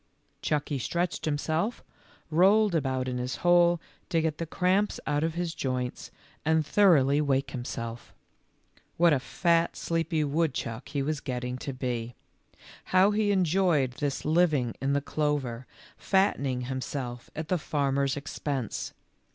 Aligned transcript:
Chucky 0.41 0.79
stretched 0.79 1.25
himself, 1.25 1.83
rolled 2.31 2.73
about 2.73 3.07
in 3.07 3.19
his 3.19 3.35
hole, 3.45 3.79
to 4.09 4.19
get 4.19 4.39
the 4.39 4.47
cramps 4.47 4.99
out 5.05 5.23
of 5.23 5.35
his 5.35 5.53
joints, 5.53 6.09
and 6.43 6.65
thoroughly 6.65 7.21
wake 7.21 7.51
himself. 7.51 8.11
What 8.97 9.13
a 9.13 9.19
fat, 9.19 9.75
sleepy 9.75 10.23
woodchuck 10.23 10.89
he 10.89 11.03
was 11.03 11.19
getting 11.19 11.55
to 11.59 11.71
be! 11.71 12.15
How 12.85 13.11
he 13.11 13.31
enjoyed 13.31 13.91
this 13.99 14.25
living 14.25 14.73
in 14.81 14.93
the 14.93 15.01
clover, 15.01 15.67
fattening 15.97 16.61
himself 16.61 17.29
at 17.35 17.49
the 17.49 17.59
farmer's 17.59 18.17
expense 18.17 18.95